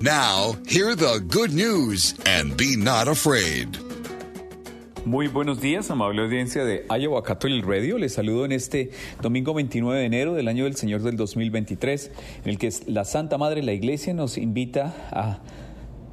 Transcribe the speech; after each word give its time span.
Now, 0.00 0.56
hear 0.68 0.94
the 0.94 1.20
good 1.26 1.54
news 1.54 2.14
and 2.26 2.54
be 2.54 2.76
not 2.76 3.08
afraid. 3.08 3.78
Muy 5.06 5.28
buenos 5.28 5.58
días, 5.62 5.90
amable 5.90 6.20
audiencia 6.20 6.66
de 6.66 6.84
Iowa 6.90 7.22
Catholic 7.22 7.64
Radio. 7.64 7.96
Les 7.96 8.12
saludo 8.12 8.44
en 8.44 8.52
este 8.52 8.90
domingo 9.22 9.54
29 9.54 9.98
de 9.98 10.04
enero 10.04 10.34
del 10.34 10.48
año 10.48 10.64
del 10.64 10.76
Señor 10.76 11.00
del 11.00 11.16
2023, 11.16 12.10
en 12.44 12.50
el 12.50 12.58
que 12.58 12.70
la 12.88 13.06
Santa 13.06 13.38
Madre 13.38 13.62
la 13.62 13.72
Iglesia 13.72 14.12
nos 14.12 14.36
invita 14.36 14.94
a 15.12 15.38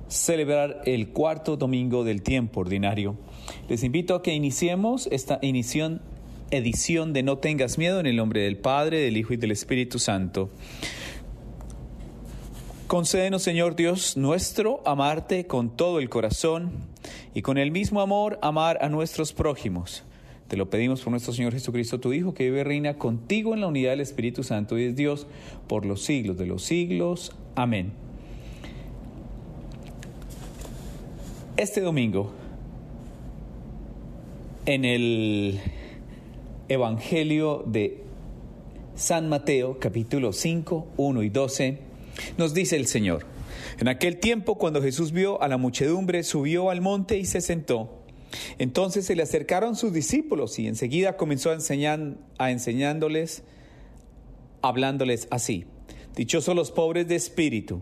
celebrar 0.08 0.82
el 0.86 1.10
cuarto 1.10 1.58
domingo 1.58 2.06
del 2.06 2.22
tiempo 2.22 2.62
ordinario. 2.62 3.18
Les 3.68 3.84
invito 3.84 4.16
a 4.16 4.24
que 4.24 4.32
iniciemos 4.32 5.10
esta 5.12 5.40
edición 5.42 6.00
de 7.12 7.24
No 7.24 7.38
tengas 7.38 7.78
miedo 7.78 8.00
en 8.00 8.06
el 8.06 8.16
nombre 8.16 8.44
del 8.44 8.56
Padre, 8.56 9.02
del 9.02 9.18
Hijo 9.18 9.34
y 9.34 9.38
del 9.38 9.52
Espíritu 9.52 10.00
Santo. 10.00 10.52
Concédenos, 12.88 13.42
Señor 13.42 13.76
Dios 13.76 14.18
nuestro, 14.18 14.82
amarte 14.86 15.48
con 15.48 15.76
todo 15.76 16.00
el 16.00 16.10
corazón 16.10 16.72
y 17.34 17.42
con 17.42 17.58
el 17.58 17.72
mismo 17.72 18.02
amor 18.02 18.38
amar 18.42 18.78
a 18.82 18.90
nuestros 18.90 19.34
prójimos. 19.34 20.04
Te 20.48 20.58
lo 20.58 20.70
pedimos 20.70 21.02
por 21.02 21.12
nuestro 21.12 21.34
Señor 21.34 21.54
Jesucristo, 21.54 22.00
tu 22.00 22.14
Hijo, 22.14 22.34
que 22.34 22.44
vive 22.44 22.60
y 22.60 22.64
reina 22.64 22.96
contigo 22.96 23.54
en 23.54 23.62
la 23.62 23.68
unidad 23.68 23.92
del 23.92 24.02
Espíritu 24.02 24.44
Santo 24.44 24.78
y 24.78 24.84
es 24.84 24.96
Dios 24.96 25.28
por 25.68 25.86
los 25.86 26.04
siglos 26.04 26.38
de 26.38 26.46
los 26.46 26.64
siglos. 26.64 27.32
Amén. 27.56 27.94
Este 31.56 31.82
domingo, 31.82 32.32
en 34.66 34.86
el 34.86 35.60
Evangelio 36.68 37.64
de 37.66 38.04
San 38.96 39.30
Mateo, 39.30 39.80
capítulo 39.80 40.34
5, 40.34 40.88
1 40.98 41.24
y 41.24 41.30
12, 41.30 41.93
nos 42.38 42.54
dice 42.54 42.76
el 42.76 42.88
Señor, 42.88 43.26
en 43.80 43.88
aquel 43.88 44.20
tiempo 44.20 44.58
cuando 44.58 44.82
Jesús 44.82 45.12
vio 45.12 45.42
a 45.42 45.48
la 45.48 45.58
muchedumbre, 45.58 46.24
subió 46.24 46.70
al 46.70 46.82
monte 46.82 47.18
y 47.18 47.26
se 47.26 47.42
sentó. 47.42 48.04
Entonces 48.58 49.06
se 49.06 49.16
le 49.16 49.24
acercaron 49.24 49.76
sus 49.76 49.94
discípulos 49.94 50.58
y 50.60 50.68
enseguida 50.68 51.18
comenzó 51.18 51.52
a, 51.52 51.54
enseñar, 51.54 52.18
a 52.38 52.52
enseñándoles, 52.52 53.44
hablándoles 54.62 55.28
así. 55.32 55.66
Dichosos 56.16 56.56
los 56.56 56.72
pobres 56.72 57.08
de 57.08 57.16
espíritu, 57.16 57.82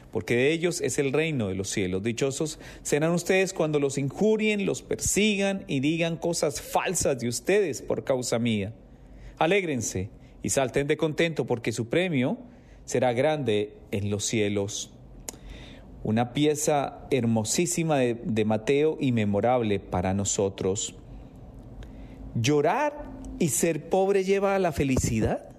porque 0.11 0.35
de 0.35 0.51
ellos 0.51 0.81
es 0.81 0.99
el 0.99 1.13
reino 1.13 1.47
de 1.47 1.55
los 1.55 1.69
cielos. 1.69 2.03
Dichosos 2.03 2.59
serán 2.83 3.11
ustedes 3.11 3.53
cuando 3.53 3.79
los 3.79 3.97
injurien, 3.97 4.65
los 4.65 4.81
persigan 4.81 5.63
y 5.67 5.79
digan 5.79 6.17
cosas 6.17 6.61
falsas 6.61 7.19
de 7.19 7.29
ustedes 7.29 7.81
por 7.81 8.03
causa 8.03 8.37
mía. 8.37 8.73
Alégrense 9.37 10.09
y 10.43 10.49
salten 10.49 10.87
de 10.87 10.97
contento 10.97 11.45
porque 11.45 11.71
su 11.71 11.87
premio 11.87 12.37
será 12.85 13.13
grande 13.13 13.73
en 13.91 14.09
los 14.09 14.25
cielos. 14.25 14.91
Una 16.03 16.33
pieza 16.33 17.07
hermosísima 17.11 17.97
de, 17.97 18.15
de 18.15 18.43
Mateo 18.43 18.97
y 18.99 19.11
memorable 19.11 19.79
para 19.79 20.13
nosotros. 20.13 20.95
¿Llorar 22.35 23.05
y 23.39 23.49
ser 23.49 23.87
pobre 23.87 24.23
lleva 24.23 24.55
a 24.55 24.59
la 24.59 24.71
felicidad? 24.71 25.50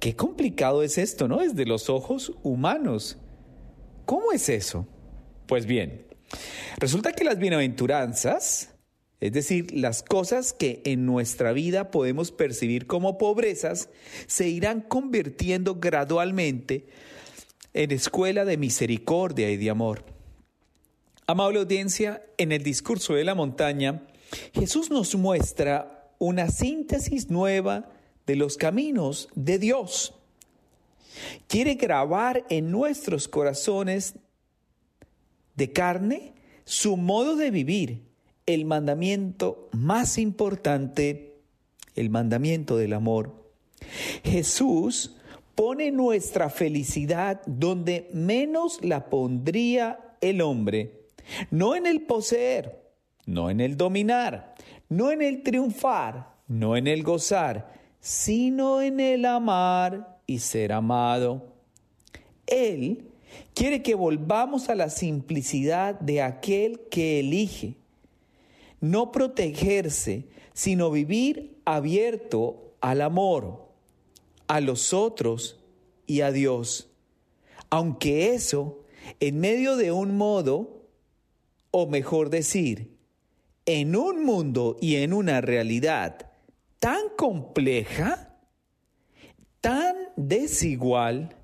Qué 0.00 0.14
complicado 0.14 0.82
es 0.82 0.96
esto, 0.96 1.26
¿no? 1.26 1.38
Desde 1.38 1.66
los 1.66 1.90
ojos 1.90 2.32
humanos. 2.42 3.18
¿Cómo 4.04 4.32
es 4.32 4.48
eso? 4.48 4.86
Pues 5.46 5.66
bien, 5.66 6.06
resulta 6.76 7.12
que 7.12 7.24
las 7.24 7.38
bienaventuranzas, 7.38 8.74
es 9.20 9.32
decir, 9.32 9.72
las 9.74 10.02
cosas 10.02 10.52
que 10.52 10.82
en 10.84 11.04
nuestra 11.04 11.52
vida 11.52 11.90
podemos 11.90 12.30
percibir 12.30 12.86
como 12.86 13.18
pobrezas, 13.18 13.90
se 14.26 14.48
irán 14.48 14.82
convirtiendo 14.82 15.76
gradualmente 15.76 16.86
en 17.74 17.90
escuela 17.90 18.44
de 18.44 18.56
misericordia 18.56 19.50
y 19.50 19.56
de 19.56 19.70
amor. 19.70 20.04
Amable 21.26 21.58
audiencia, 21.58 22.22
en 22.38 22.52
el 22.52 22.62
discurso 22.62 23.14
de 23.14 23.24
la 23.24 23.34
montaña, 23.34 24.06
Jesús 24.54 24.90
nos 24.90 25.14
muestra 25.16 26.12
una 26.18 26.50
síntesis 26.50 27.30
nueva 27.30 27.90
de 28.28 28.36
los 28.36 28.58
caminos 28.58 29.30
de 29.34 29.58
Dios. 29.58 30.14
Quiere 31.46 31.74
grabar 31.74 32.44
en 32.50 32.70
nuestros 32.70 33.26
corazones 33.26 34.16
de 35.56 35.72
carne 35.72 36.34
su 36.64 36.98
modo 36.98 37.36
de 37.36 37.50
vivir, 37.50 38.02
el 38.44 38.66
mandamiento 38.66 39.70
más 39.72 40.18
importante, 40.18 41.38
el 41.96 42.10
mandamiento 42.10 42.76
del 42.76 42.92
amor. 42.92 43.32
Jesús 44.22 45.16
pone 45.54 45.90
nuestra 45.90 46.50
felicidad 46.50 47.40
donde 47.46 48.10
menos 48.12 48.84
la 48.84 49.08
pondría 49.08 50.16
el 50.20 50.42
hombre, 50.42 51.06
no 51.50 51.74
en 51.74 51.86
el 51.86 52.02
poseer, 52.02 52.78
no 53.24 53.48
en 53.48 53.60
el 53.60 53.78
dominar, 53.78 54.54
no 54.90 55.10
en 55.10 55.22
el 55.22 55.42
triunfar, 55.42 56.34
no 56.46 56.76
en 56.76 56.86
el 56.86 57.02
gozar, 57.02 57.77
sino 58.00 58.80
en 58.80 59.00
el 59.00 59.24
amar 59.24 60.20
y 60.26 60.38
ser 60.38 60.72
amado. 60.72 61.54
Él 62.46 63.08
quiere 63.54 63.82
que 63.82 63.94
volvamos 63.94 64.68
a 64.68 64.74
la 64.74 64.90
simplicidad 64.90 65.98
de 66.00 66.22
aquel 66.22 66.80
que 66.90 67.20
elige, 67.20 67.76
no 68.80 69.12
protegerse, 69.12 70.28
sino 70.52 70.90
vivir 70.90 71.58
abierto 71.64 72.74
al 72.80 73.02
amor, 73.02 73.68
a 74.46 74.60
los 74.60 74.92
otros 74.92 75.60
y 76.06 76.20
a 76.20 76.32
Dios. 76.32 76.90
Aunque 77.70 78.34
eso, 78.34 78.80
en 79.20 79.40
medio 79.40 79.76
de 79.76 79.92
un 79.92 80.16
modo, 80.16 80.86
o 81.70 81.86
mejor 81.86 82.30
decir, 82.30 82.96
en 83.66 83.94
un 83.94 84.24
mundo 84.24 84.76
y 84.80 84.96
en 84.96 85.12
una 85.12 85.40
realidad 85.40 86.27
tan 86.78 87.08
compleja, 87.16 88.36
tan 89.60 89.96
desigual 90.16 91.34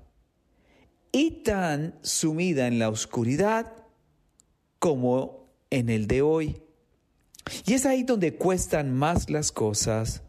y 1.11 1.43
tan 1.43 1.97
sumida 2.01 2.67
en 2.67 2.79
la 2.79 2.89
oscuridad 2.89 3.73
como 4.79 5.49
en 5.69 5.89
el 5.89 6.07
de 6.07 6.21
hoy. 6.21 6.61
Y 7.65 7.73
es 7.73 7.85
ahí 7.85 8.03
donde 8.03 8.35
cuestan 8.35 8.93
más 8.93 9.29
las 9.29 9.51
cosas. 9.51 10.23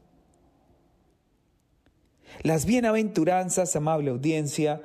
Las 2.43 2.67
bienaventuranzas, 2.67 3.75
amable 3.77 4.11
audiencia, 4.11 4.83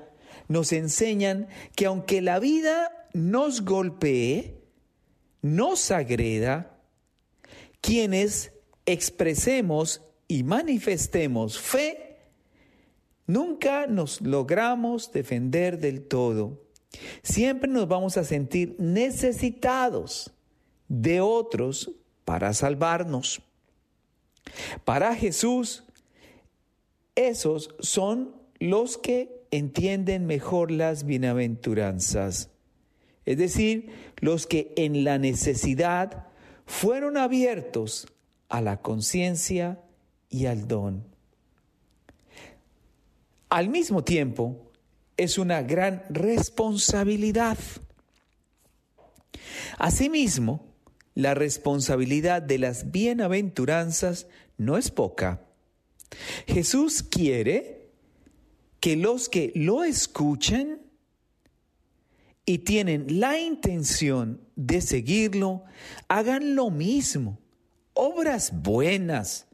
nos 0.47 0.71
enseñan 0.71 1.47
que 1.75 1.85
aunque 1.85 2.21
la 2.21 2.39
vida 2.39 3.07
nos 3.13 3.63
golpee, 3.65 4.61
nos 5.41 5.91
agreda, 5.91 6.77
quienes 7.81 8.53
expresemos 8.85 10.01
y 10.31 10.43
manifestemos 10.43 11.59
fe, 11.59 12.15
nunca 13.27 13.85
nos 13.85 14.21
logramos 14.21 15.11
defender 15.11 15.77
del 15.77 16.07
todo. 16.07 16.69
Siempre 17.21 17.69
nos 17.69 17.89
vamos 17.89 18.15
a 18.15 18.23
sentir 18.23 18.77
necesitados 18.79 20.31
de 20.87 21.19
otros 21.19 21.91
para 22.23 22.53
salvarnos. 22.53 23.41
Para 24.85 25.13
Jesús, 25.15 25.83
esos 27.15 27.75
son 27.81 28.33
los 28.57 28.97
que 28.97 29.43
entienden 29.51 30.27
mejor 30.27 30.71
las 30.71 31.03
bienaventuranzas, 31.03 32.51
es 33.25 33.37
decir, 33.37 33.89
los 34.21 34.47
que 34.47 34.71
en 34.77 35.03
la 35.03 35.17
necesidad 35.17 36.29
fueron 36.65 37.17
abiertos 37.17 38.07
a 38.47 38.61
la 38.61 38.81
conciencia 38.81 39.81
y 40.31 40.47
al 40.47 40.67
don. 40.67 41.03
Al 43.49 43.69
mismo 43.69 44.03
tiempo, 44.03 44.71
es 45.17 45.37
una 45.37 45.61
gran 45.61 46.03
responsabilidad. 46.09 47.59
Asimismo, 49.77 50.73
la 51.13 51.33
responsabilidad 51.35 52.41
de 52.41 52.57
las 52.57 52.91
bienaventuranzas 52.91 54.25
no 54.57 54.77
es 54.77 54.89
poca. 54.89 55.41
Jesús 56.47 57.03
quiere 57.03 57.91
que 58.79 58.95
los 58.95 59.29
que 59.29 59.51
lo 59.53 59.83
escuchen 59.83 60.81
y 62.45 62.59
tienen 62.59 63.19
la 63.19 63.39
intención 63.39 64.41
de 64.55 64.81
seguirlo, 64.81 65.63
hagan 66.07 66.55
lo 66.55 66.69
mismo, 66.69 67.39
obras 67.93 68.51
buenas, 68.63 69.47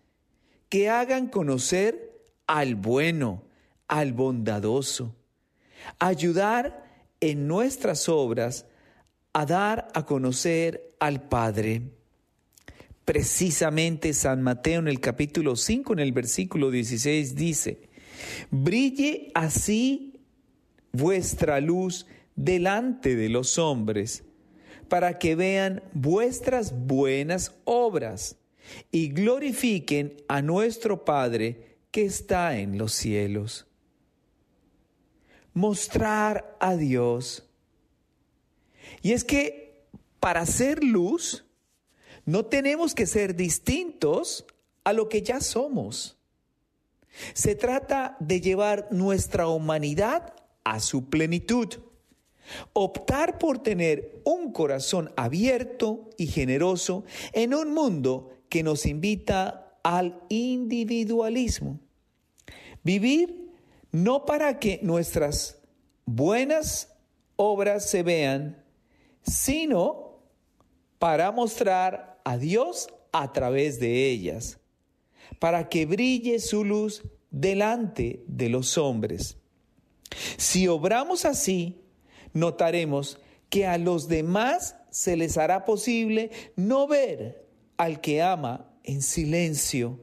que 0.69 0.89
hagan 0.89 1.27
conocer 1.27 2.21
al 2.45 2.75
bueno, 2.75 3.43
al 3.87 4.13
bondadoso, 4.13 5.15
ayudar 5.99 6.85
en 7.19 7.47
nuestras 7.47 8.09
obras 8.09 8.65
a 9.33 9.45
dar 9.45 9.87
a 9.93 10.05
conocer 10.05 10.95
al 10.99 11.27
Padre. 11.27 11.83
Precisamente 13.05 14.13
San 14.13 14.41
Mateo 14.41 14.79
en 14.79 14.87
el 14.87 14.99
capítulo 14.99 15.55
5, 15.55 15.93
en 15.93 15.99
el 15.99 16.11
versículo 16.11 16.71
16 16.71 17.35
dice, 17.35 17.89
brille 18.51 19.31
así 19.33 20.19
vuestra 20.91 21.61
luz 21.61 22.07
delante 22.35 23.15
de 23.15 23.29
los 23.29 23.57
hombres, 23.57 24.23
para 24.89 25.19
que 25.19 25.35
vean 25.35 25.83
vuestras 25.93 26.73
buenas 26.87 27.53
obras 27.65 28.36
y 28.91 29.09
glorifiquen 29.09 30.21
a 30.27 30.41
nuestro 30.41 31.05
Padre 31.05 31.77
que 31.91 32.05
está 32.05 32.57
en 32.57 32.77
los 32.77 32.93
cielos. 32.93 33.67
Mostrar 35.53 36.55
a 36.59 36.75
Dios. 36.75 37.43
Y 39.01 39.13
es 39.13 39.23
que 39.23 39.85
para 40.19 40.45
ser 40.45 40.83
luz, 40.83 41.45
no 42.25 42.45
tenemos 42.45 42.93
que 42.93 43.05
ser 43.05 43.35
distintos 43.35 44.45
a 44.83 44.93
lo 44.93 45.09
que 45.09 45.21
ya 45.21 45.39
somos. 45.39 46.17
Se 47.33 47.55
trata 47.55 48.17
de 48.19 48.41
llevar 48.41 48.87
nuestra 48.91 49.47
humanidad 49.47 50.33
a 50.63 50.79
su 50.79 51.09
plenitud. 51.09 51.69
Optar 52.73 53.39
por 53.39 53.59
tener 53.59 54.21
un 54.23 54.51
corazón 54.51 55.11
abierto 55.15 56.09
y 56.17 56.27
generoso 56.27 57.03
en 57.33 57.53
un 57.53 57.73
mundo 57.73 58.36
que 58.49 58.63
nos 58.63 58.85
invita 58.85 59.77
al 59.83 60.21
individualismo. 60.29 61.79
Vivir 62.83 63.51
no 63.91 64.25
para 64.25 64.59
que 64.59 64.79
nuestras 64.83 65.59
buenas 66.05 66.93
obras 67.35 67.89
se 67.89 68.03
vean, 68.03 68.63
sino 69.21 70.21
para 70.99 71.31
mostrar 71.31 72.19
a 72.23 72.37
Dios 72.37 72.87
a 73.11 73.31
través 73.31 73.79
de 73.79 74.09
ellas, 74.09 74.59
para 75.39 75.69
que 75.69 75.85
brille 75.85 76.39
su 76.39 76.63
luz 76.63 77.03
delante 77.31 78.23
de 78.27 78.49
los 78.49 78.77
hombres. 78.77 79.37
Si 80.37 80.67
obramos 80.67 81.25
así, 81.25 81.81
notaremos 82.33 83.19
que 83.49 83.65
a 83.65 83.77
los 83.77 84.07
demás 84.07 84.75
se 84.89 85.15
les 85.15 85.37
hará 85.37 85.65
posible 85.65 86.31
no 86.55 86.87
ver 86.87 87.46
al 87.77 88.01
que 88.01 88.21
ama 88.21 88.69
en 88.83 89.01
silencio. 89.01 89.99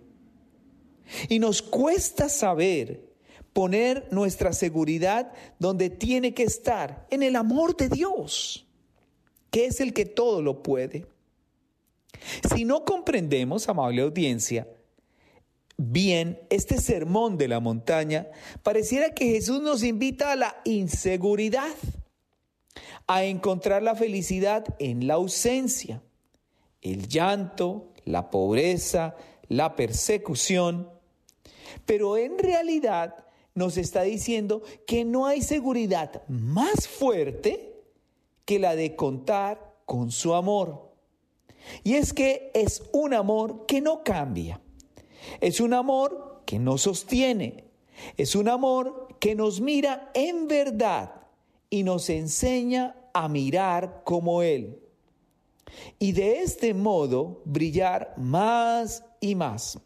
Y 1.29 1.38
nos 1.38 1.61
cuesta 1.62 2.29
saber 2.29 3.15
poner 3.53 4.09
nuestra 4.11 4.53
seguridad 4.53 5.32
donde 5.59 5.88
tiene 5.88 6.35
que 6.35 6.43
estar, 6.43 7.06
en 7.11 7.23
el 7.23 7.37
amor 7.37 7.76
de 7.76 7.88
Dios, 7.88 8.67
que 9.50 9.67
es 9.67 9.81
el 9.81 9.93
que 9.93 10.05
todo 10.05 10.43
lo 10.43 10.62
puede. 10.62 11.06
Si 12.55 12.65
no 12.65 12.85
comprendemos, 12.85 13.69
amable 13.69 14.03
audiencia, 14.03 14.69
bien 15.77 16.41
este 16.50 16.79
sermón 16.81 17.38
de 17.38 17.49
la 17.49 17.61
montaña, 17.61 18.29
pareciera 18.62 19.15
que 19.15 19.31
Jesús 19.31 19.61
nos 19.61 19.82
invita 19.82 20.32
a 20.32 20.37
la 20.37 20.56
inseguridad, 20.65 21.75
a 23.06 23.25
encontrar 23.25 23.82
la 23.82 23.94
felicidad 23.94 24.65
en 24.79 25.06
la 25.06 25.15
ausencia, 25.15 26.03
el 26.84 27.08
llanto, 27.08 27.88
la 28.04 28.31
pobreza, 28.31 29.16
la 29.48 29.75
persecución, 29.75 30.88
pero 31.84 32.16
en 32.16 32.38
realidad 32.38 33.25
nos 33.54 33.76
está 33.76 34.02
diciendo 34.02 34.62
que 34.86 35.04
no 35.04 35.26
hay 35.26 35.42
seguridad 35.42 36.22
más 36.28 36.86
fuerte 36.86 37.82
que 38.44 38.58
la 38.58 38.76
de 38.76 38.94
contar 38.94 39.75
con 39.86 40.10
su 40.10 40.34
amor. 40.34 40.92
Y 41.82 41.94
es 41.94 42.12
que 42.12 42.50
es 42.54 42.82
un 42.92 43.14
amor 43.14 43.64
que 43.66 43.81
no 43.81 44.04
cambia, 44.04 44.60
es 45.40 45.60
un 45.60 45.72
amor 45.72 46.42
que 46.44 46.58
nos 46.58 46.82
sostiene, 46.82 47.64
es 48.16 48.34
un 48.34 48.48
amor 48.48 49.08
que 49.19 49.34
nos 49.34 49.60
mira 49.60 50.10
en 50.12 50.46
verdad 50.46 51.22
y 51.70 51.82
nos 51.82 52.10
enseña 52.10 52.94
a 53.14 53.28
mirar 53.28 54.02
como 54.04 54.42
Él. 54.42 54.83
Y 55.99 56.12
de 56.12 56.41
este 56.41 56.75
modo 56.75 57.43
brillar 57.44 58.15
más 58.17 59.05
y 59.21 59.35
más. 59.35 59.79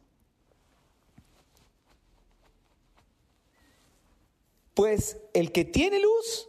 Pues 4.74 5.18
el 5.34 5.50
que 5.50 5.64
tiene 5.64 5.98
luz 6.00 6.48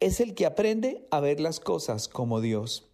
es 0.00 0.20
el 0.20 0.34
que 0.34 0.46
aprende 0.46 1.06
a 1.10 1.20
ver 1.20 1.40
las 1.40 1.60
cosas 1.60 2.08
como 2.08 2.40
Dios. 2.40 2.88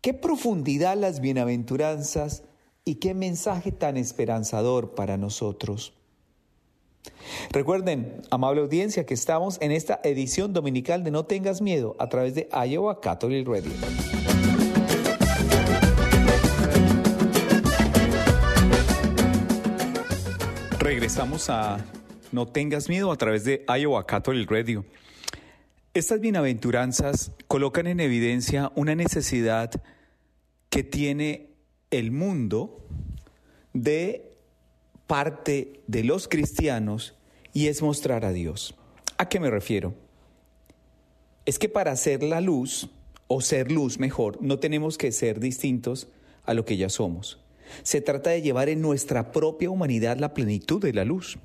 Qué 0.00 0.14
profundidad 0.14 0.96
las 0.96 1.20
bienaventuranzas 1.20 2.44
y 2.84 2.96
qué 2.96 3.14
mensaje 3.14 3.72
tan 3.72 3.96
esperanzador 3.96 4.94
para 4.94 5.16
nosotros. 5.16 5.94
Recuerden, 7.50 8.22
amable 8.30 8.60
audiencia, 8.60 9.06
que 9.06 9.14
estamos 9.14 9.58
en 9.60 9.72
esta 9.72 10.00
edición 10.04 10.52
dominical 10.52 11.04
de 11.04 11.10
No 11.10 11.26
tengas 11.26 11.60
miedo 11.60 11.96
a 11.98 12.08
través 12.08 12.34
de 12.34 12.48
Iowa 12.52 13.00
Catholic 13.00 13.46
Radio. 13.46 13.72
Regresamos 21.02 21.50
a 21.50 21.84
No 22.30 22.46
tengas 22.46 22.88
miedo 22.88 23.10
a 23.10 23.16
través 23.16 23.42
de 23.42 23.64
Iowa 23.66 24.06
Catholic 24.06 24.48
Radio. 24.48 24.84
Estas 25.94 26.20
bienaventuranzas 26.20 27.32
colocan 27.48 27.88
en 27.88 27.98
evidencia 27.98 28.70
una 28.76 28.94
necesidad 28.94 29.82
que 30.70 30.84
tiene 30.84 31.48
el 31.90 32.12
mundo 32.12 32.86
de 33.72 34.38
parte 35.08 35.82
de 35.88 36.04
los 36.04 36.28
cristianos 36.28 37.16
y 37.52 37.66
es 37.66 37.82
mostrar 37.82 38.24
a 38.24 38.30
Dios. 38.30 38.76
¿A 39.18 39.28
qué 39.28 39.40
me 39.40 39.50
refiero? 39.50 39.94
Es 41.46 41.58
que 41.58 41.68
para 41.68 41.96
ser 41.96 42.22
la 42.22 42.40
luz, 42.40 42.90
o 43.26 43.40
ser 43.40 43.72
luz 43.72 43.98
mejor, 43.98 44.40
no 44.40 44.60
tenemos 44.60 44.98
que 44.98 45.10
ser 45.10 45.40
distintos 45.40 46.06
a 46.44 46.54
lo 46.54 46.64
que 46.64 46.76
ya 46.76 46.88
somos. 46.88 47.40
Se 47.82 48.00
trata 48.00 48.30
de 48.30 48.42
llevar 48.42 48.68
en 48.68 48.80
nuestra 48.80 49.32
propia 49.32 49.70
humanidad 49.70 50.18
la 50.18 50.34
plenitud 50.34 50.80
de 50.80 50.92
la 50.92 51.04
luz. 51.04 51.38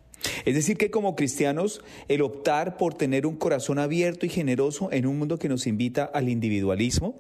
Es 0.46 0.56
decir, 0.56 0.78
que 0.78 0.90
como 0.90 1.16
cristianos, 1.16 1.82
el 2.08 2.22
optar 2.22 2.78
por 2.78 2.94
tener 2.94 3.26
un 3.26 3.36
corazón 3.36 3.80
abierto 3.80 4.26
y 4.26 4.30
generoso 4.30 4.90
en 4.92 5.06
un 5.06 5.20
mundo 5.20 5.38
que 5.38 5.50
nos 5.50 5.68
invita 5.68 6.06
al 6.06 6.30
individualismo, 6.30 7.16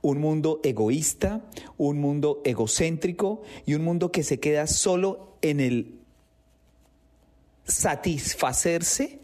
un 0.00 0.18
mundo 0.18 0.60
egoísta, 0.64 1.40
un 1.78 2.00
mundo 2.00 2.42
egocéntrico 2.44 3.42
y 3.64 3.74
un 3.74 3.84
mundo 3.84 4.10
que 4.10 4.22
se 4.22 4.40
queda 4.40 4.66
solo 4.66 5.36
en 5.40 5.60
el 5.60 5.94
satisfacerse 7.64 9.20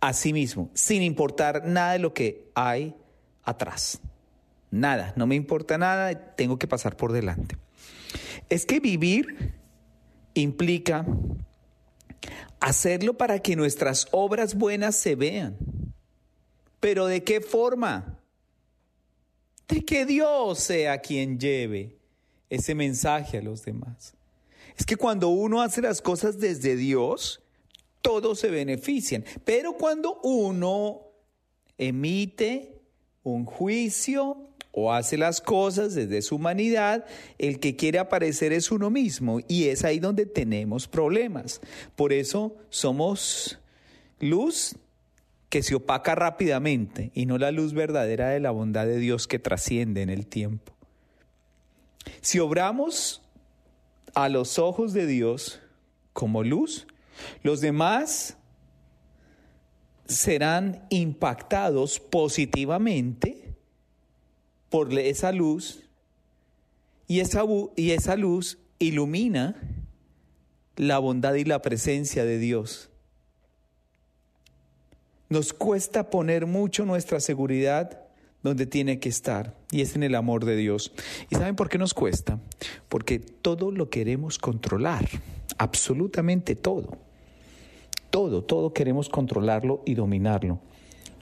a 0.00 0.12
sí 0.12 0.32
mismo, 0.32 0.70
sin 0.74 1.02
importar 1.02 1.66
nada 1.66 1.94
de 1.94 1.98
lo 1.98 2.14
que 2.14 2.50
hay 2.54 2.94
atrás. 3.42 4.00
Nada, 4.70 5.12
no 5.16 5.26
me 5.26 5.34
importa 5.34 5.78
nada, 5.78 6.34
tengo 6.34 6.58
que 6.58 6.66
pasar 6.66 6.96
por 6.96 7.12
delante. 7.12 7.56
Es 8.48 8.66
que 8.66 8.80
vivir 8.80 9.54
implica 10.34 11.06
hacerlo 12.60 13.16
para 13.16 13.40
que 13.40 13.56
nuestras 13.56 14.08
obras 14.10 14.54
buenas 14.54 14.96
se 14.96 15.14
vean. 15.14 15.56
Pero 16.80 17.06
¿de 17.06 17.24
qué 17.24 17.40
forma? 17.40 18.20
De 19.68 19.84
que 19.84 20.06
Dios 20.06 20.58
sea 20.58 20.98
quien 20.98 21.38
lleve 21.38 21.98
ese 22.48 22.74
mensaje 22.74 23.38
a 23.38 23.42
los 23.42 23.64
demás. 23.64 24.14
Es 24.76 24.86
que 24.86 24.96
cuando 24.96 25.28
uno 25.28 25.60
hace 25.60 25.82
las 25.82 26.00
cosas 26.00 26.38
desde 26.38 26.76
Dios, 26.76 27.42
todos 28.00 28.38
se 28.38 28.48
benefician. 28.48 29.24
Pero 29.44 29.74
cuando 29.74 30.20
uno 30.22 31.02
emite 31.76 32.80
un 33.22 33.44
juicio 33.44 34.47
o 34.72 34.92
hace 34.92 35.16
las 35.16 35.40
cosas 35.40 35.94
desde 35.94 36.22
su 36.22 36.36
humanidad, 36.36 37.04
el 37.38 37.58
que 37.58 37.76
quiere 37.76 37.98
aparecer 37.98 38.52
es 38.52 38.70
uno 38.70 38.90
mismo 38.90 39.40
y 39.48 39.68
es 39.68 39.84
ahí 39.84 39.98
donde 39.98 40.26
tenemos 40.26 40.86
problemas. 40.86 41.60
Por 41.96 42.12
eso 42.12 42.56
somos 42.70 43.58
luz 44.20 44.76
que 45.48 45.62
se 45.62 45.74
opaca 45.74 46.14
rápidamente 46.14 47.10
y 47.14 47.26
no 47.26 47.38
la 47.38 47.50
luz 47.50 47.72
verdadera 47.72 48.28
de 48.28 48.40
la 48.40 48.50
bondad 48.50 48.86
de 48.86 48.98
Dios 48.98 49.26
que 49.26 49.38
trasciende 49.38 50.02
en 50.02 50.10
el 50.10 50.26
tiempo. 50.26 50.74
Si 52.20 52.38
obramos 52.38 53.22
a 54.14 54.28
los 54.28 54.58
ojos 54.58 54.92
de 54.92 55.06
Dios 55.06 55.60
como 56.12 56.42
luz, 56.42 56.86
los 57.42 57.60
demás 57.60 58.36
serán 60.06 60.86
impactados 60.90 62.00
positivamente 62.00 63.37
por 64.70 64.92
esa 64.98 65.32
luz 65.32 65.84
y 67.06 67.20
esa, 67.20 67.42
y 67.76 67.90
esa 67.92 68.16
luz 68.16 68.58
ilumina 68.78 69.56
la 70.76 70.98
bondad 70.98 71.34
y 71.34 71.44
la 71.44 71.62
presencia 71.62 72.24
de 72.24 72.38
Dios. 72.38 72.90
Nos 75.28 75.52
cuesta 75.52 76.10
poner 76.10 76.46
mucho 76.46 76.84
nuestra 76.84 77.20
seguridad 77.20 78.00
donde 78.42 78.66
tiene 78.66 79.00
que 79.00 79.08
estar 79.08 79.54
y 79.70 79.82
es 79.82 79.96
en 79.96 80.02
el 80.02 80.14
amor 80.14 80.44
de 80.44 80.56
Dios. 80.56 80.92
¿Y 81.28 81.34
saben 81.34 81.56
por 81.56 81.68
qué 81.68 81.76
nos 81.78 81.92
cuesta? 81.92 82.38
Porque 82.88 83.18
todo 83.18 83.70
lo 83.70 83.90
queremos 83.90 84.38
controlar, 84.38 85.08
absolutamente 85.58 86.54
todo. 86.54 86.96
Todo, 88.10 88.42
todo 88.42 88.72
queremos 88.72 89.08
controlarlo 89.08 89.82
y 89.84 89.94
dominarlo. 89.94 90.60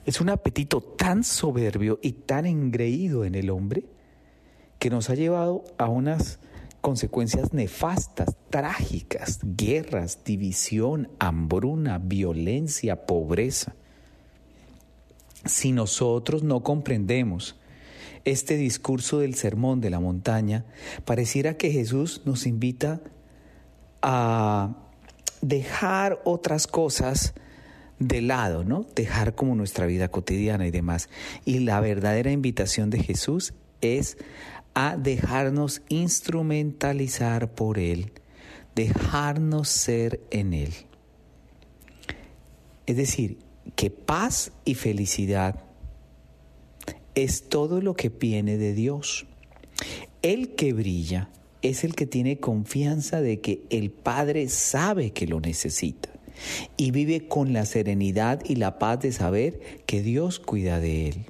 Es 0.07 0.21
un 0.21 0.29
apetito 0.29 0.79
tan 0.79 1.25
soberbio 1.25 1.99
y 2.01 2.13
tan 2.13 2.45
engreído 2.45 3.25
en 3.25 3.35
el 3.35 3.49
hombre 3.49 3.83
que 4.79 4.89
nos 4.89 5.09
ha 5.09 5.15
llevado 5.15 5.65
a 5.77 5.89
unas 5.89 6.39
consecuencias 6.79 7.51
nefastas, 7.51 8.37
trágicas, 8.49 9.39
guerras, 9.43 10.23
división, 10.23 11.09
hambruna, 11.19 11.97
violencia, 11.97 13.05
pobreza. 13.05 13.75
Si 15.43 15.73
nosotros 15.73 16.41
no 16.41 16.63
comprendemos 16.63 17.57
este 18.23 18.55
discurso 18.55 19.19
del 19.19 19.35
sermón 19.35 19.81
de 19.81 19.89
la 19.89 19.99
montaña, 19.99 20.63
pareciera 21.03 21.57
que 21.57 21.69
Jesús 21.69 22.21
nos 22.23 22.47
invita 22.47 23.01
a 24.01 24.73
dejar 25.41 26.21
otras 26.23 26.65
cosas 26.65 27.33
de 27.99 28.21
lado, 28.21 28.63
¿no? 28.63 28.85
Dejar 28.95 29.35
como 29.35 29.55
nuestra 29.55 29.85
vida 29.85 30.09
cotidiana 30.09 30.67
y 30.67 30.71
demás. 30.71 31.09
Y 31.45 31.59
la 31.59 31.79
verdadera 31.79 32.31
invitación 32.31 32.89
de 32.89 33.01
Jesús 33.01 33.53
es 33.81 34.17
a 34.73 34.97
dejarnos 34.97 35.81
instrumentalizar 35.89 37.53
por 37.53 37.79
Él, 37.79 38.11
dejarnos 38.75 39.69
ser 39.69 40.21
en 40.29 40.53
Él. 40.53 40.73
Es 42.85 42.95
decir, 42.95 43.39
que 43.75 43.89
paz 43.89 44.51
y 44.65 44.75
felicidad 44.75 45.63
es 47.15 47.49
todo 47.49 47.81
lo 47.81 47.95
que 47.95 48.09
viene 48.09 48.57
de 48.57 48.73
Dios. 48.73 49.25
El 50.21 50.55
que 50.55 50.73
brilla 50.73 51.29
es 51.63 51.83
el 51.83 51.95
que 51.95 52.05
tiene 52.05 52.39
confianza 52.39 53.21
de 53.21 53.41
que 53.41 53.63
el 53.69 53.89
Padre 53.89 54.47
sabe 54.47 55.11
que 55.11 55.27
lo 55.27 55.39
necesita 55.39 56.16
y 56.75 56.91
vive 56.91 57.27
con 57.27 57.53
la 57.53 57.65
serenidad 57.65 58.41
y 58.45 58.55
la 58.55 58.79
paz 58.79 58.99
de 58.99 59.11
saber 59.11 59.59
que 59.85 60.01
Dios 60.01 60.39
cuida 60.39 60.79
de 60.79 61.09
él. 61.09 61.25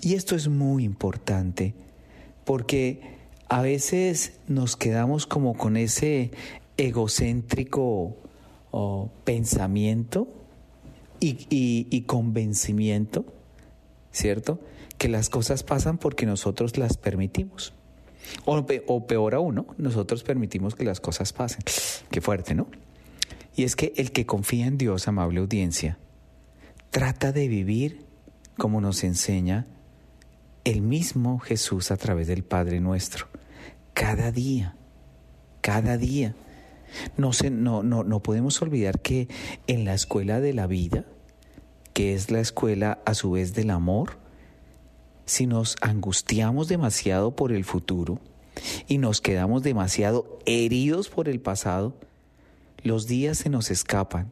Y 0.00 0.14
esto 0.14 0.36
es 0.36 0.48
muy 0.48 0.84
importante 0.84 1.74
porque 2.44 3.00
a 3.48 3.62
veces 3.62 4.34
nos 4.48 4.76
quedamos 4.76 5.26
como 5.26 5.54
con 5.54 5.76
ese 5.76 6.30
egocéntrico 6.76 8.16
oh, 8.70 9.10
pensamiento 9.24 10.28
y, 11.20 12.02
convencimiento, 12.02 13.24
¿cierto? 14.12 14.60
Que 14.98 15.08
las 15.08 15.30
cosas 15.30 15.62
pasan 15.62 15.98
porque 15.98 16.26
nosotros 16.26 16.76
las 16.76 16.96
permitimos. 16.96 17.72
O, 18.44 19.06
peor 19.06 19.34
aún, 19.34 19.54
¿no? 19.54 19.66
Nosotros 19.78 20.22
permitimos 20.22 20.74
que 20.74 20.84
las 20.84 21.00
cosas 21.00 21.32
pasen. 21.32 21.62
Qué 22.10 22.20
fuerte, 22.20 22.54
¿no? 22.54 22.66
Y 23.54 23.64
es 23.64 23.76
que 23.76 23.92
el 23.96 24.12
que 24.12 24.26
confía 24.26 24.66
en 24.66 24.78
Dios, 24.78 25.06
amable 25.08 25.40
audiencia, 25.40 25.98
trata 26.90 27.32
de 27.32 27.48
vivir 27.48 28.04
como 28.58 28.80
nos 28.80 29.04
enseña 29.04 29.66
el 30.64 30.80
mismo 30.80 31.38
Jesús 31.38 31.90
a 31.90 31.96
través 31.96 32.26
del 32.26 32.42
Padre 32.42 32.80
nuestro. 32.80 33.28
Cada 33.92 34.32
día, 34.32 34.76
cada 35.60 35.96
día. 35.96 36.34
No, 37.16 37.32
se, 37.32 37.50
no, 37.50 37.82
no, 37.82 38.04
no 38.04 38.22
podemos 38.22 38.60
olvidar 38.62 39.00
que 39.00 39.28
en 39.66 39.84
la 39.84 39.94
escuela 39.94 40.40
de 40.40 40.52
la 40.52 40.66
vida, 40.66 41.04
que 41.92 42.14
es 42.14 42.30
la 42.30 42.40
escuela 42.40 43.00
a 43.04 43.14
su 43.14 43.32
vez 43.32 43.54
del 43.54 43.70
amor, 43.70 44.18
si 45.26 45.46
nos 45.46 45.76
angustiamos 45.80 46.68
demasiado 46.68 47.34
por 47.34 47.52
el 47.52 47.64
futuro 47.64 48.20
y 48.86 48.98
nos 48.98 49.20
quedamos 49.20 49.62
demasiado 49.62 50.38
heridos 50.46 51.08
por 51.08 51.28
el 51.28 51.40
pasado, 51.40 51.96
los 52.84 53.08
días 53.08 53.38
se 53.38 53.50
nos 53.50 53.70
escapan. 53.72 54.30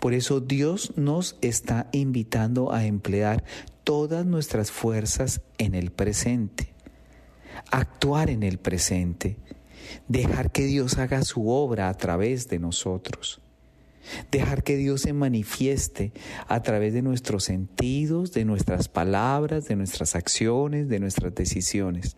Por 0.00 0.14
eso 0.14 0.40
Dios 0.40 0.94
nos 0.96 1.36
está 1.42 1.88
invitando 1.92 2.72
a 2.72 2.86
emplear 2.86 3.44
todas 3.84 4.24
nuestras 4.24 4.70
fuerzas 4.70 5.42
en 5.58 5.74
el 5.74 5.90
presente, 5.90 6.72
actuar 7.70 8.30
en 8.30 8.42
el 8.42 8.58
presente, 8.58 9.36
dejar 10.08 10.52
que 10.52 10.64
Dios 10.64 10.98
haga 10.98 11.22
su 11.22 11.48
obra 11.48 11.88
a 11.88 11.94
través 11.94 12.48
de 12.48 12.58
nosotros. 12.58 13.40
Dejar 14.32 14.64
que 14.64 14.76
Dios 14.76 15.02
se 15.02 15.12
manifieste 15.12 16.12
a 16.48 16.60
través 16.62 16.92
de 16.92 17.02
nuestros 17.02 17.44
sentidos, 17.44 18.32
de 18.32 18.44
nuestras 18.44 18.88
palabras, 18.88 19.66
de 19.66 19.76
nuestras 19.76 20.16
acciones, 20.16 20.88
de 20.88 20.98
nuestras 20.98 21.32
decisiones. 21.34 22.16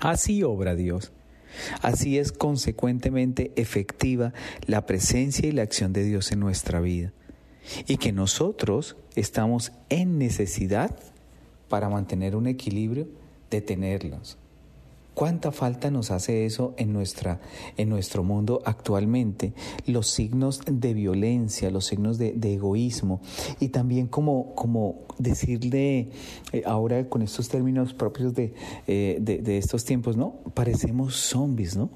Así 0.00 0.42
obra 0.42 0.74
Dios. 0.74 1.12
Así 1.82 2.18
es 2.18 2.32
consecuentemente 2.32 3.52
efectiva 3.56 4.32
la 4.66 4.86
presencia 4.86 5.48
y 5.48 5.52
la 5.52 5.62
acción 5.62 5.92
de 5.92 6.04
Dios 6.04 6.32
en 6.32 6.40
nuestra 6.40 6.80
vida. 6.80 7.12
Y 7.86 7.96
que 7.96 8.12
nosotros 8.12 8.96
estamos 9.16 9.72
en 9.88 10.18
necesidad 10.18 10.96
para 11.68 11.88
mantener 11.88 12.36
un 12.36 12.46
equilibrio 12.46 13.08
de 13.50 13.60
tenerlos, 13.60 14.38
¿Cuánta 15.16 15.50
falta 15.50 15.90
nos 15.90 16.10
hace 16.10 16.44
eso 16.44 16.74
en, 16.76 16.92
nuestra, 16.92 17.40
en 17.78 17.88
nuestro 17.88 18.22
mundo 18.22 18.60
actualmente? 18.66 19.54
Los 19.86 20.08
signos 20.08 20.60
de 20.70 20.92
violencia, 20.92 21.70
los 21.70 21.86
signos 21.86 22.18
de, 22.18 22.36
egoísmo 22.42 23.22
y 23.58 23.70
también 23.70 24.08
como, 24.08 24.54
como 24.54 25.06
decirle 25.16 26.10
eh, 26.52 26.62
ahora 26.66 27.08
con 27.08 27.22
estos 27.22 27.48
términos 27.48 27.94
propios 27.94 28.34
de, 28.34 28.52
eh, 28.86 29.16
de, 29.18 29.38
de 29.38 29.56
estos 29.56 29.86
tiempos, 29.86 30.18
¿no? 30.18 30.34
Parecemos 30.52 31.16
zombies, 31.16 31.78
¿no? 31.78 31.88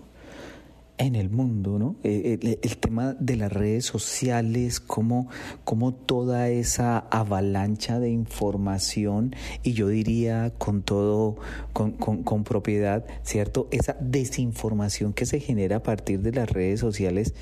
En 1.00 1.14
el 1.14 1.30
mundo, 1.30 1.78
¿no? 1.78 1.96
Eh, 2.04 2.58
el, 2.60 2.76
tema 2.76 3.16
de 3.18 3.36
las 3.36 3.50
redes 3.50 3.86
sociales, 3.86 4.80
cómo, 4.80 5.28
cómo, 5.64 5.94
toda 5.94 6.50
esa 6.50 6.98
avalancha 6.98 7.98
de 7.98 8.10
información, 8.10 9.34
y 9.62 9.72
yo 9.72 9.88
diría 9.88 10.52
con 10.58 10.82
todo, 10.82 11.36
con, 11.72 11.92
con, 11.92 12.44
propiedad, 12.44 13.06
¿cierto? 13.22 13.66
Esa 13.70 13.96
desinformación 13.98 15.14
que 15.14 15.24
se 15.24 15.40
genera 15.40 15.76
a 15.76 15.82
partir 15.82 16.20
de 16.20 16.32
las 16.32 16.50
redes 16.50 16.80
sociales 16.80 17.34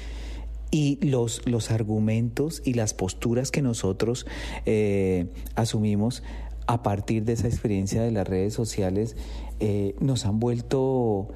y 0.70 1.04
los, 1.04 1.42
los 1.44 1.72
argumentos 1.72 2.62
y 2.64 2.74
las 2.74 2.94
posturas 2.94 3.50
que 3.50 3.60
nosotros 3.60 4.24
eh, 4.66 5.26
asumimos 5.56 6.22
a 6.68 6.84
partir 6.84 7.24
de 7.24 7.32
esa 7.32 7.48
experiencia 7.48 8.02
de 8.02 8.12
las 8.12 8.28
redes 8.28 8.54
sociales 8.54 9.16
eh, 9.58 9.96
nos 9.98 10.26
han 10.26 10.38
vuelto 10.38 11.30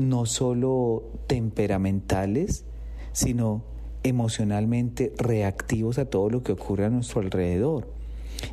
no 0.00 0.26
solo 0.26 1.04
temperamentales, 1.26 2.64
sino 3.12 3.64
emocionalmente 4.02 5.12
reactivos 5.18 5.98
a 5.98 6.06
todo 6.06 6.30
lo 6.30 6.42
que 6.42 6.52
ocurre 6.52 6.86
a 6.86 6.90
nuestro 6.90 7.20
alrededor. 7.20 7.92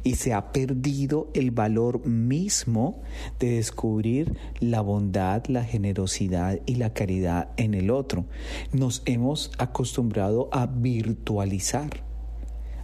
Y 0.03 0.15
se 0.15 0.33
ha 0.33 0.51
perdido 0.51 1.29
el 1.33 1.51
valor 1.51 2.05
mismo 2.05 3.01
de 3.39 3.51
descubrir 3.51 4.37
la 4.59 4.81
bondad, 4.81 5.45
la 5.47 5.63
generosidad 5.63 6.59
y 6.65 6.75
la 6.75 6.93
caridad 6.93 7.51
en 7.55 7.73
el 7.73 7.89
otro. 7.89 8.25
Nos 8.73 9.01
hemos 9.05 9.51
acostumbrado 9.57 10.49
a 10.51 10.65
virtualizar 10.65 12.06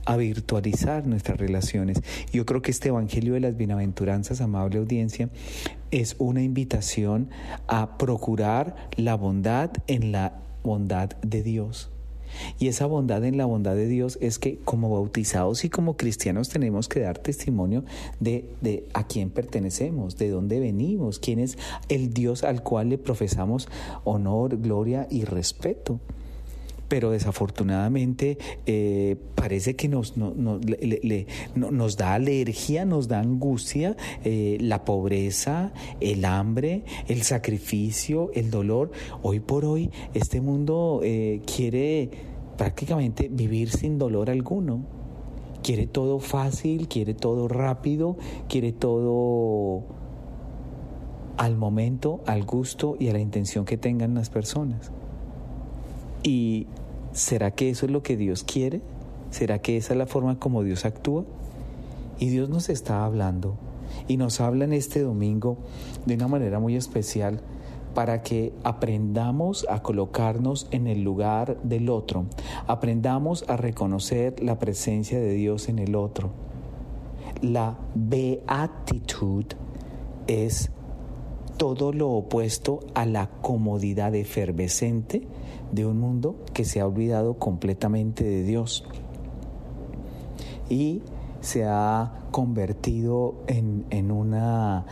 a 0.05 0.17
virtualizar 0.17 1.07
nuestras 1.07 1.37
relaciones. 1.37 2.01
Yo 2.31 2.45
creo 2.45 2.61
que 2.61 2.71
este 2.71 2.89
Evangelio 2.89 3.33
de 3.33 3.39
las 3.39 3.57
Bienaventuranzas, 3.57 4.41
amable 4.41 4.79
audiencia, 4.79 5.29
es 5.91 6.15
una 6.19 6.41
invitación 6.41 7.29
a 7.67 7.97
procurar 7.97 8.75
la 8.97 9.15
bondad 9.15 9.71
en 9.87 10.11
la 10.11 10.41
bondad 10.63 11.09
de 11.21 11.43
Dios. 11.43 11.89
Y 12.57 12.67
esa 12.67 12.87
bondad 12.87 13.23
en 13.25 13.37
la 13.37 13.45
bondad 13.45 13.75
de 13.75 13.87
Dios 13.87 14.17
es 14.19 14.39
que 14.39 14.57
como 14.57 14.89
bautizados 14.89 15.65
y 15.65 15.69
como 15.69 15.97
cristianos 15.97 16.49
tenemos 16.49 16.89
que 16.89 17.01
dar 17.01 17.19
testimonio 17.19 17.83
de, 18.19 18.49
de, 18.61 18.87
a 18.95 19.05
quién 19.05 19.29
pertenecemos, 19.29 20.17
de 20.17 20.29
dónde 20.29 20.59
venimos, 20.59 21.19
quién 21.19 21.39
es 21.39 21.59
el 21.89 22.11
Dios 22.11 22.43
al 22.43 22.63
cual 22.63 22.89
le 22.89 22.97
profesamos 22.97 23.67
honor, 24.03 24.57
gloria 24.57 25.07
y 25.11 25.25
respeto 25.25 25.99
pero 26.87 27.11
desafortunadamente 27.11 28.37
eh, 28.65 29.17
parece 29.35 29.75
que 29.75 29.87
nos, 29.87 30.15
nos 30.17 31.97
da 31.97 32.13
alergia, 32.13 32.85
nos 32.85 33.07
da 33.07 33.19
angustia 33.19 33.95
eh, 34.23 34.57
la 34.59 34.85
pobreza, 34.85 35.73
el 35.99 36.25
hambre, 36.25 36.83
el 37.07 37.23
sacrificio, 37.23 38.31
el 38.33 38.51
dolor. 38.51 38.91
Hoy 39.21 39.39
por 39.39 39.65
hoy 39.65 39.91
este 40.13 40.41
mundo 40.41 41.01
eh, 41.03 41.41
quiere 41.45 42.09
prácticamente 42.57 43.29
vivir 43.31 43.69
sin 43.69 43.97
dolor 43.97 44.29
alguno. 44.29 44.85
Quiere 45.63 45.87
todo 45.87 46.19
fácil, 46.19 46.87
quiere 46.89 47.13
todo 47.13 47.47
rápido, 47.47 48.17
quiere 48.49 48.73
todo 48.73 49.83
al 51.37 51.55
momento, 51.55 52.21
al 52.25 52.43
gusto 52.43 52.95
y 52.99 53.07
a 53.09 53.13
la 53.13 53.19
intención 53.19 53.65
que 53.65 53.77
tengan 53.77 54.13
las 54.13 54.29
personas. 54.29 54.91
¿Y 56.23 56.67
será 57.11 57.51
que 57.51 57.69
eso 57.69 57.85
es 57.85 57.91
lo 57.91 58.01
que 58.01 58.17
Dios 58.17 58.43
quiere? 58.43 58.81
¿Será 59.29 59.59
que 59.59 59.77
esa 59.77 59.93
es 59.93 59.97
la 59.97 60.07
forma 60.07 60.39
como 60.39 60.63
Dios 60.63 60.85
actúa? 60.85 61.25
Y 62.19 62.29
Dios 62.29 62.49
nos 62.49 62.69
está 62.69 63.03
hablando 63.03 63.57
y 64.07 64.17
nos 64.17 64.39
habla 64.39 64.65
en 64.65 64.73
este 64.73 65.01
domingo 65.01 65.57
de 66.05 66.15
una 66.15 66.27
manera 66.27 66.59
muy 66.59 66.75
especial 66.75 67.41
para 67.93 68.21
que 68.21 68.53
aprendamos 68.63 69.67
a 69.69 69.81
colocarnos 69.81 70.67
en 70.71 70.87
el 70.87 71.03
lugar 71.03 71.61
del 71.63 71.89
otro, 71.89 72.25
aprendamos 72.65 73.45
a 73.47 73.55
reconocer 73.57 74.41
la 74.41 74.57
presencia 74.57 75.19
de 75.19 75.33
Dios 75.33 75.69
en 75.69 75.79
el 75.79 75.95
otro. 75.95 76.31
La 77.41 77.77
beatitud 77.93 79.45
es 80.27 80.71
todo 81.57 81.93
lo 81.93 82.09
opuesto 82.09 82.79
a 82.95 83.05
la 83.05 83.29
comodidad 83.41 84.15
efervescente 84.15 85.27
de 85.73 85.85
un 85.85 85.99
mundo 85.99 86.35
que 86.53 86.65
se 86.65 86.79
ha 86.79 86.87
olvidado 86.87 87.35
completamente 87.35 88.23
de 88.23 88.43
Dios 88.43 88.85
y 90.69 91.01
se 91.41 91.65
ha 91.65 92.13
convertido 92.31 93.35
en, 93.47 93.85
en 93.89 94.11
una 94.11 94.85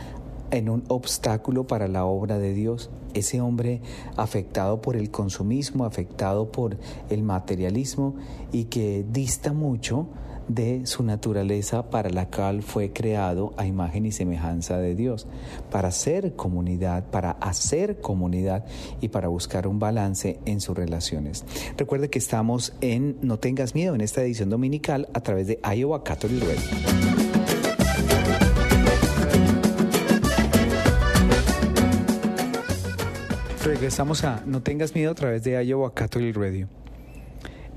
en 0.50 0.68
un 0.68 0.84
obstáculo 0.88 1.66
para 1.66 1.88
la 1.88 2.04
obra 2.04 2.38
de 2.38 2.52
Dios. 2.52 2.90
Ese 3.14 3.40
hombre 3.40 3.80
afectado 4.16 4.82
por 4.82 4.96
el 4.96 5.10
consumismo, 5.10 5.86
afectado 5.86 6.52
por 6.52 6.76
el 7.08 7.22
materialismo 7.22 8.14
y 8.52 8.64
que 8.64 9.04
dista 9.10 9.54
mucho 9.54 10.08
de 10.48 10.86
su 10.86 11.02
naturaleza 11.02 11.90
para 11.90 12.10
la 12.10 12.28
cual 12.28 12.62
fue 12.62 12.92
creado 12.92 13.54
a 13.56 13.66
imagen 13.66 14.06
y 14.06 14.12
semejanza 14.12 14.78
de 14.78 14.94
Dios, 14.94 15.26
para 15.70 15.90
ser 15.90 16.34
comunidad, 16.34 17.04
para 17.10 17.32
hacer 17.32 18.00
comunidad 18.00 18.64
y 19.00 19.08
para 19.08 19.28
buscar 19.28 19.66
un 19.66 19.78
balance 19.78 20.38
en 20.44 20.60
sus 20.60 20.76
relaciones. 20.76 21.44
Recuerde 21.76 22.10
que 22.10 22.18
estamos 22.18 22.74
en 22.80 23.16
No 23.22 23.38
tengas 23.38 23.74
miedo 23.74 23.94
en 23.94 24.00
esta 24.00 24.22
edición 24.22 24.50
dominical 24.50 25.08
a 25.14 25.20
través 25.20 25.46
de 25.46 25.60
Iowa 25.74 26.04
Catholic 26.04 26.42
Radio. 26.42 27.12
Regresamos 33.64 34.24
a 34.24 34.42
No 34.44 34.60
tengas 34.62 34.94
miedo 34.94 35.12
a 35.12 35.14
través 35.14 35.44
de 35.44 35.64
Iowa 35.64 35.94
Catholic 35.94 36.36
Radio. 36.36 36.81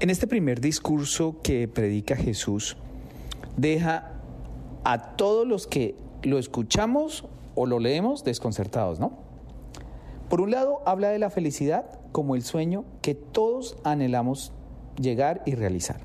En 0.01 0.09
este 0.09 0.27
primer 0.27 0.59
discurso 0.59 1.37
que 1.41 1.69
predica 1.69 2.17
Jesús, 2.17 2.75
deja 3.55 4.11
a 4.83 5.15
todos 5.15 5.47
los 5.47 5.67
que 5.67 5.95
lo 6.21 6.37
escuchamos 6.37 7.25
o 7.55 7.65
lo 7.65 7.79
leemos 7.79 8.25
desconcertados, 8.25 8.99
¿no? 8.99 9.13
Por 10.29 10.41
un 10.41 10.51
lado, 10.51 10.81
habla 10.85 11.09
de 11.09 11.19
la 11.19 11.29
felicidad 11.29 11.85
como 12.11 12.35
el 12.35 12.41
sueño 12.41 12.83
que 13.01 13.15
todos 13.15 13.77
anhelamos 13.85 14.51
llegar 14.99 15.41
y 15.45 15.55
realizar. 15.55 16.01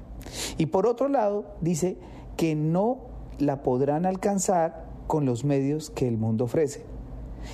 Y 0.57 0.67
por 0.67 0.87
otro 0.87 1.09
lado, 1.09 1.57
dice 1.61 1.97
que 2.37 2.55
no 2.55 2.99
la 3.41 3.63
podrán 3.63 4.07
alcanzar 4.07 4.85
con 5.09 5.27
los 5.27 5.45
medios 5.45 5.91
que 5.91 6.07
el 6.07 6.17
mundo 6.17 6.45
ofrece. 6.45 6.85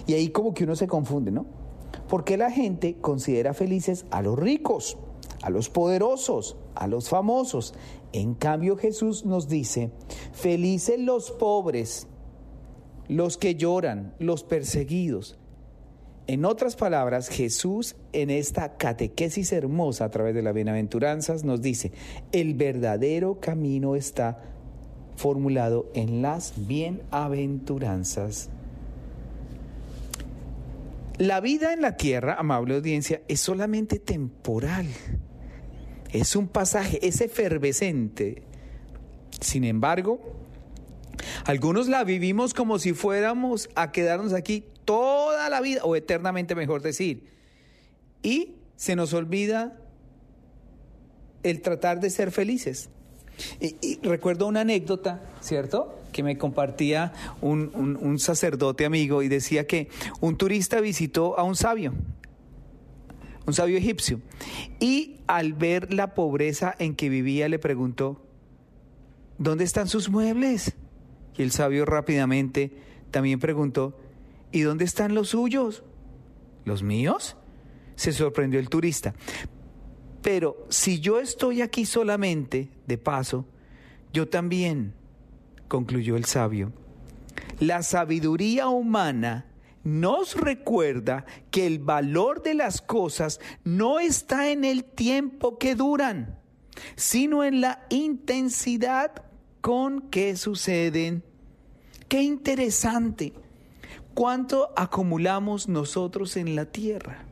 Y 0.06 0.12
ahí 0.12 0.28
como 0.28 0.52
que 0.52 0.64
uno 0.64 0.76
se 0.76 0.86
confunde, 0.86 1.30
¿no? 1.30 1.46
Porque 2.08 2.36
la 2.36 2.50
gente 2.50 2.96
considera 3.00 3.54
felices 3.54 4.04
a 4.10 4.20
los 4.20 4.38
ricos, 4.38 4.98
a 5.46 5.50
los 5.50 5.70
poderosos, 5.70 6.56
a 6.74 6.88
los 6.88 7.08
famosos. 7.08 7.72
En 8.12 8.34
cambio 8.34 8.76
Jesús 8.76 9.24
nos 9.24 9.48
dice, 9.48 9.92
felices 10.32 10.98
los 10.98 11.30
pobres, 11.30 12.08
los 13.06 13.38
que 13.38 13.54
lloran, 13.54 14.12
los 14.18 14.42
perseguidos. 14.42 15.38
En 16.26 16.44
otras 16.44 16.74
palabras, 16.74 17.28
Jesús 17.28 17.94
en 18.12 18.30
esta 18.30 18.76
catequesis 18.76 19.52
hermosa 19.52 20.06
a 20.06 20.10
través 20.10 20.34
de 20.34 20.42
las 20.42 20.52
bienaventuranzas 20.52 21.44
nos 21.44 21.62
dice, 21.62 21.92
el 22.32 22.54
verdadero 22.54 23.38
camino 23.38 23.94
está 23.94 24.42
formulado 25.14 25.86
en 25.94 26.22
las 26.22 26.54
bienaventuranzas 26.66 28.50
la 31.18 31.40
vida 31.40 31.72
en 31.72 31.80
la 31.80 31.96
tierra, 31.96 32.36
amable 32.38 32.74
audiencia, 32.74 33.22
es 33.26 33.40
solamente 33.40 33.98
temporal. 33.98 34.86
Es 36.16 36.34
un 36.34 36.48
pasaje, 36.48 37.06
es 37.06 37.20
efervescente. 37.20 38.42
Sin 39.40 39.64
embargo, 39.64 40.20
algunos 41.44 41.88
la 41.88 42.04
vivimos 42.04 42.54
como 42.54 42.78
si 42.78 42.94
fuéramos 42.94 43.68
a 43.74 43.92
quedarnos 43.92 44.32
aquí 44.32 44.64
toda 44.84 45.50
la 45.50 45.60
vida, 45.60 45.82
o 45.84 45.94
eternamente 45.94 46.54
mejor 46.54 46.80
decir. 46.80 47.28
Y 48.22 48.54
se 48.76 48.96
nos 48.96 49.12
olvida 49.12 49.76
el 51.42 51.60
tratar 51.60 52.00
de 52.00 52.08
ser 52.08 52.30
felices. 52.30 52.88
Y, 53.60 53.98
recuerdo 54.02 54.46
una 54.46 54.62
anécdota, 54.62 55.20
¿cierto? 55.40 56.00
Que 56.12 56.22
me 56.22 56.38
compartía 56.38 57.12
un, 57.42 58.18
sacerdote 58.18 58.86
amigo 58.86 59.22
y 59.22 59.28
decía 59.28 59.66
que 59.66 59.88
un 60.20 60.38
turista 60.38 60.80
visitó 60.80 61.38
a 61.38 61.42
un 61.42 61.56
sabio, 61.56 61.92
un 63.46 63.54
sabio 63.54 63.78
egipcio, 63.78 64.20
y 64.80 65.20
al 65.26 65.52
ver 65.52 65.92
la 65.92 66.14
pobreza 66.14 66.74
en 66.78 66.94
que 66.94 67.08
vivía 67.08 67.48
le 67.48 67.58
preguntó, 67.58 68.22
¿dónde 69.38 69.64
están 69.64 69.88
sus 69.88 70.08
muebles? 70.08 70.74
Y 71.36 71.42
el 71.42 71.52
sabio 71.52 71.84
rápidamente 71.84 72.72
también 73.10 73.38
preguntó, 73.38 73.98
¿y 74.52 74.60
dónde 74.60 74.84
están 74.84 75.14
los 75.14 75.30
suyos? 75.30 75.84
¿Los 76.64 76.82
míos? 76.82 77.36
Se 77.94 78.12
sorprendió 78.12 78.58
el 78.58 78.68
turista. 78.68 79.14
Pero 80.22 80.66
si 80.68 80.98
yo 80.98 81.20
estoy 81.20 81.62
aquí 81.62 81.86
solamente, 81.86 82.68
de 82.86 82.98
paso, 82.98 83.46
yo 84.12 84.28
también, 84.28 84.92
concluyó 85.68 86.16
el 86.16 86.24
sabio, 86.24 86.72
la 87.60 87.82
sabiduría 87.82 88.68
humana 88.68 89.46
nos 89.86 90.34
recuerda 90.34 91.24
que 91.52 91.66
el 91.66 91.78
valor 91.78 92.42
de 92.42 92.54
las 92.54 92.82
cosas 92.82 93.40
no 93.62 94.00
está 94.00 94.50
en 94.50 94.64
el 94.64 94.82
tiempo 94.84 95.58
que 95.58 95.76
duran, 95.76 96.38
sino 96.96 97.44
en 97.44 97.60
la 97.60 97.86
intensidad 97.88 99.12
con 99.60 100.02
que 100.10 100.36
suceden. 100.36 101.22
Qué 102.08 102.22
interesante. 102.22 103.32
¿Cuánto 104.12 104.72
acumulamos 104.76 105.68
nosotros 105.68 106.36
en 106.36 106.56
la 106.56 106.64
tierra? 106.66 107.26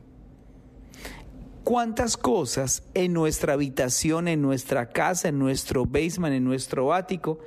cuántas 1.65 2.15
cosas 2.15 2.83
en 2.93 3.11
nuestra 3.11 3.53
habitación, 3.53 4.27
en 4.27 4.41
nuestra 4.41 4.91
casa, 4.91 5.29
en 5.29 5.39
nuestro 5.39 5.85
basement, 5.85 6.35
en 6.35 6.43
nuestro 6.43 6.93
ático, 6.93 7.39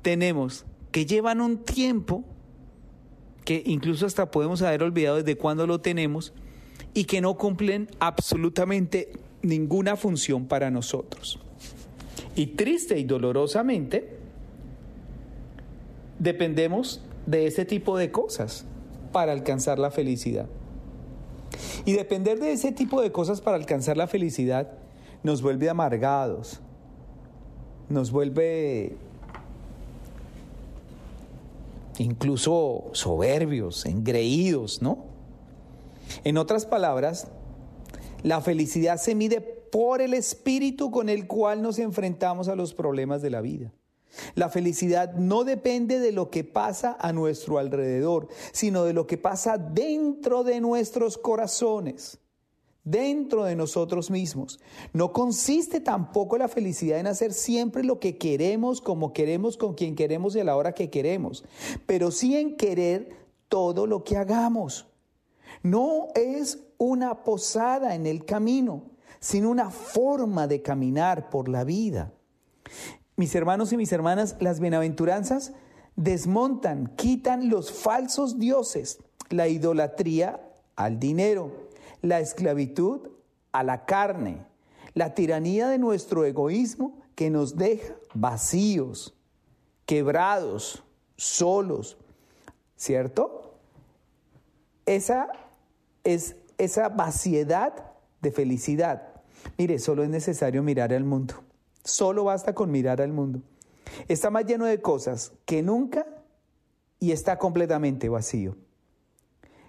tenemos 0.00 0.64
que 0.90 1.04
llevan 1.04 1.42
un 1.42 1.58
tiempo, 1.58 2.24
que 3.46 3.62
incluso 3.64 4.04
hasta 4.04 4.30
podemos 4.30 4.60
haber 4.60 4.82
olvidado 4.82 5.16
desde 5.16 5.38
cuándo 5.38 5.66
lo 5.68 5.80
tenemos, 5.80 6.34
y 6.92 7.04
que 7.04 7.20
no 7.20 7.36
cumplen 7.38 7.88
absolutamente 8.00 9.12
ninguna 9.40 9.96
función 9.96 10.46
para 10.46 10.70
nosotros. 10.70 11.38
Y 12.34 12.48
triste 12.48 12.98
y 12.98 13.04
dolorosamente, 13.04 14.16
dependemos 16.18 17.02
de 17.26 17.46
ese 17.46 17.64
tipo 17.64 17.96
de 17.96 18.10
cosas 18.10 18.66
para 19.12 19.32
alcanzar 19.32 19.78
la 19.78 19.92
felicidad. 19.92 20.46
Y 21.84 21.92
depender 21.92 22.40
de 22.40 22.52
ese 22.52 22.72
tipo 22.72 23.00
de 23.00 23.12
cosas 23.12 23.40
para 23.40 23.56
alcanzar 23.56 23.96
la 23.96 24.08
felicidad 24.08 24.72
nos 25.22 25.40
vuelve 25.40 25.70
amargados, 25.70 26.60
nos 27.88 28.10
vuelve 28.10 28.96
incluso 31.98 32.90
soberbios, 32.92 33.86
engreídos, 33.86 34.82
¿no? 34.82 35.06
En 36.24 36.38
otras 36.38 36.66
palabras, 36.66 37.28
la 38.22 38.40
felicidad 38.40 38.96
se 38.96 39.14
mide 39.14 39.40
por 39.40 40.00
el 40.00 40.14
espíritu 40.14 40.90
con 40.90 41.08
el 41.08 41.26
cual 41.26 41.62
nos 41.62 41.78
enfrentamos 41.78 42.48
a 42.48 42.56
los 42.56 42.74
problemas 42.74 43.22
de 43.22 43.30
la 43.30 43.40
vida. 43.40 43.72
La 44.34 44.48
felicidad 44.48 45.14
no 45.14 45.44
depende 45.44 45.98
de 45.98 46.12
lo 46.12 46.30
que 46.30 46.44
pasa 46.44 46.96
a 46.98 47.12
nuestro 47.12 47.58
alrededor, 47.58 48.28
sino 48.52 48.84
de 48.84 48.94
lo 48.94 49.06
que 49.06 49.18
pasa 49.18 49.58
dentro 49.58 50.44
de 50.44 50.60
nuestros 50.60 51.18
corazones, 51.18 52.18
dentro 52.86 53.44
de 53.44 53.56
nosotros 53.56 54.10
mismos. 54.10 54.60
No 54.94 55.12
consiste 55.12 55.80
tampoco 55.80 56.38
la 56.38 56.48
felicidad 56.48 56.98
en 56.98 57.08
hacer 57.08 57.34
siempre 57.34 57.84
lo 57.84 58.00
que 58.00 58.16
queremos, 58.16 58.80
como 58.80 59.12
queremos, 59.12 59.58
con 59.58 59.74
quien 59.74 59.94
queremos 59.94 60.34
y 60.34 60.40
a 60.40 60.44
la 60.44 60.56
hora 60.56 60.72
que 60.72 60.88
queremos, 60.88 61.44
pero 61.84 62.10
sí 62.10 62.36
en 62.36 62.56
querer 62.56 63.10
todo 63.48 63.86
lo 63.86 64.04
que 64.04 64.16
hagamos. 64.16 64.86
No 65.62 66.08
es 66.14 66.60
una 66.78 67.24
posada 67.24 67.94
en 67.94 68.06
el 68.06 68.24
camino, 68.24 68.84
sin 69.18 69.44
una 69.44 69.70
forma 69.70 70.46
de 70.46 70.62
caminar 70.62 71.28
por 71.28 71.48
la 71.48 71.64
vida. 71.64 72.12
Mis 73.16 73.34
hermanos 73.34 73.72
y 73.72 73.76
mis 73.76 73.92
hermanas, 73.92 74.36
las 74.38 74.60
bienaventuranzas 74.60 75.52
desmontan, 75.96 76.92
quitan 76.96 77.48
los 77.48 77.72
falsos 77.72 78.38
dioses, 78.38 78.98
la 79.30 79.48
idolatría 79.48 80.40
al 80.76 81.00
dinero, 81.00 81.65
la 82.06 82.20
esclavitud 82.20 83.08
a 83.52 83.62
la 83.62 83.84
carne, 83.84 84.44
la 84.94 85.14
tiranía 85.14 85.68
de 85.68 85.78
nuestro 85.78 86.24
egoísmo 86.24 86.98
que 87.14 87.30
nos 87.30 87.56
deja 87.56 87.94
vacíos, 88.14 89.14
quebrados, 89.86 90.82
solos, 91.16 91.96
¿cierto? 92.76 93.54
Esa 94.84 95.28
es 96.04 96.36
esa 96.58 96.88
vaciedad 96.88 97.92
de 98.22 98.30
felicidad. 98.30 99.22
Mire, 99.58 99.78
solo 99.78 100.02
es 100.02 100.08
necesario 100.08 100.62
mirar 100.62 100.92
al 100.92 101.04
mundo. 101.04 101.34
Solo 101.84 102.24
basta 102.24 102.54
con 102.54 102.70
mirar 102.70 103.00
al 103.00 103.12
mundo. 103.12 103.42
Está 104.08 104.30
más 104.30 104.44
lleno 104.46 104.64
de 104.64 104.80
cosas 104.80 105.32
que 105.44 105.62
nunca 105.62 106.06
y 106.98 107.12
está 107.12 107.38
completamente 107.38 108.08
vacío. 108.08 108.56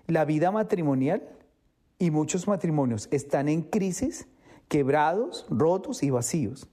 La 0.08 0.26
vida 0.26 0.52
matrimonial 0.52 1.37
y 1.99 2.12
muchos 2.12 2.47
matrimonios 2.47 3.07
están 3.12 3.49
en 3.49 3.62
crisis, 3.62 4.27
quebrados, 4.67 5.45
rotos 5.49 6.03
y 6.03 6.10
vacíos. 6.10 6.67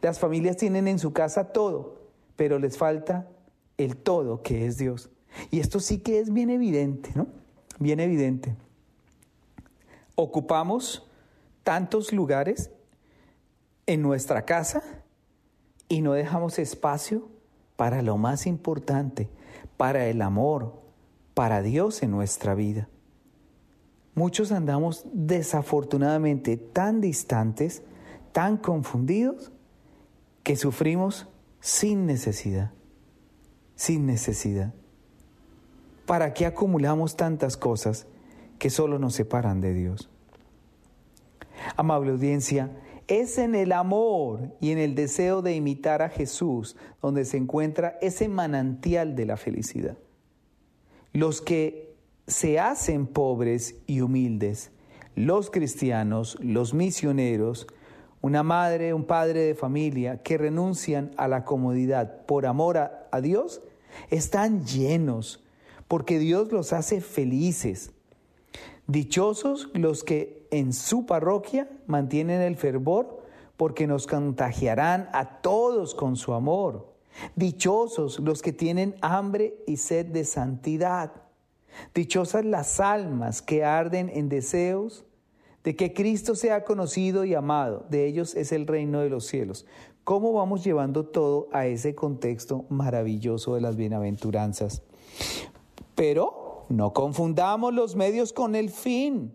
Las 0.00 0.18
familias 0.18 0.56
tienen 0.56 0.88
en 0.88 0.98
su 0.98 1.12
casa 1.12 1.52
todo, 1.52 2.02
pero 2.36 2.58
les 2.58 2.78
falta 2.78 3.28
el 3.78 3.96
todo 3.96 4.42
que 4.42 4.66
es 4.66 4.78
Dios. 4.78 5.10
Y 5.50 5.60
esto 5.60 5.80
sí 5.80 5.98
que 5.98 6.20
es 6.20 6.32
bien 6.32 6.50
evidente, 6.50 7.10
¿no? 7.14 7.26
Bien 7.78 8.00
evidente. 8.00 8.54
Ocupamos 10.14 11.08
tantos 11.62 12.12
lugares 12.12 12.70
en 13.86 14.02
nuestra 14.02 14.44
casa 14.44 14.82
y 15.88 16.00
no 16.00 16.12
dejamos 16.12 16.58
espacio 16.58 17.28
para 17.76 18.02
lo 18.02 18.16
más 18.16 18.46
importante, 18.46 19.28
para 19.76 20.06
el 20.06 20.22
amor, 20.22 20.80
para 21.34 21.62
Dios 21.62 22.02
en 22.02 22.10
nuestra 22.10 22.54
vida. 22.54 22.88
Muchos 24.14 24.52
andamos 24.52 25.06
desafortunadamente 25.12 26.56
tan 26.56 27.00
distantes, 27.00 27.82
tan 28.32 28.58
confundidos, 28.58 29.52
que 30.42 30.56
sufrimos 30.56 31.28
sin 31.60 32.06
necesidad, 32.06 32.72
sin 33.74 34.06
necesidad. 34.06 34.74
¿Para 36.06 36.34
qué 36.34 36.46
acumulamos 36.46 37.16
tantas 37.16 37.56
cosas 37.56 38.06
que 38.58 38.70
solo 38.70 38.98
nos 38.98 39.14
separan 39.14 39.60
de 39.60 39.72
Dios? 39.72 40.10
Amable 41.76 42.10
audiencia, 42.10 42.70
es 43.06 43.38
en 43.38 43.54
el 43.54 43.72
amor 43.72 44.54
y 44.60 44.70
en 44.70 44.78
el 44.78 44.94
deseo 44.94 45.42
de 45.42 45.54
imitar 45.54 46.02
a 46.02 46.08
Jesús 46.08 46.76
donde 47.00 47.24
se 47.24 47.36
encuentra 47.36 47.98
ese 48.00 48.28
manantial 48.28 49.14
de 49.14 49.26
la 49.26 49.36
felicidad. 49.36 49.96
Los 51.12 51.40
que 51.40 51.91
se 52.32 52.58
hacen 52.58 53.06
pobres 53.06 53.76
y 53.86 54.00
humildes, 54.00 54.72
los 55.14 55.50
cristianos, 55.50 56.38
los 56.40 56.72
misioneros, 56.74 57.66
una 58.22 58.42
madre, 58.42 58.94
un 58.94 59.04
padre 59.04 59.40
de 59.40 59.54
familia 59.54 60.22
que 60.22 60.38
renuncian 60.38 61.12
a 61.16 61.28
la 61.28 61.44
comodidad 61.44 62.24
por 62.24 62.46
amor 62.46 62.78
a, 62.78 63.20
Dios, 63.20 63.60
están 64.10 64.64
llenos 64.64 65.44
porque 65.88 66.18
Dios 66.18 66.50
los 66.52 66.72
hace 66.72 67.00
felices. 67.00 67.92
Dichosos 68.86 69.68
los 69.74 70.02
que 70.02 70.46
en 70.50 70.72
su 70.72 71.04
parroquia 71.04 71.68
mantienen 71.86 72.40
el 72.40 72.56
fervor, 72.56 73.22
porque 73.56 73.86
nos 73.86 74.06
contagiarán 74.06 75.08
a 75.12 75.40
todos 75.40 75.94
con 75.94 76.16
su 76.16 76.32
amor. 76.32 76.94
Dichosos 77.36 78.18
los 78.20 78.40
que 78.40 78.52
tienen 78.52 78.94
hambre 79.02 79.54
y 79.66 79.76
sed 79.76 80.06
de 80.06 80.24
santidad. 80.24 81.12
Dichosas 81.94 82.44
las 82.44 82.80
almas 82.80 83.42
que 83.42 83.64
arden 83.64 84.10
en 84.12 84.28
deseos 84.28 85.04
de 85.64 85.76
que 85.76 85.92
Cristo 85.92 86.34
sea 86.34 86.64
conocido 86.64 87.24
y 87.24 87.34
amado. 87.34 87.86
De 87.88 88.06
ellos 88.06 88.34
es 88.34 88.52
el 88.52 88.66
reino 88.66 89.00
de 89.00 89.10
los 89.10 89.26
cielos. 89.26 89.66
¿Cómo 90.04 90.32
vamos 90.32 90.64
llevando 90.64 91.06
todo 91.06 91.48
a 91.52 91.66
ese 91.66 91.94
contexto 91.94 92.64
maravilloso 92.68 93.54
de 93.54 93.60
las 93.60 93.76
bienaventuranzas? 93.76 94.82
Pero 95.94 96.66
no 96.68 96.92
confundamos 96.92 97.72
los 97.72 97.94
medios 97.94 98.32
con 98.32 98.56
el 98.56 98.70
fin 98.70 99.32